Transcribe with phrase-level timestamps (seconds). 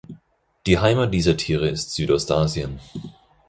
[0.65, 2.79] Die Heimat dieser Tiere ist Südostasien.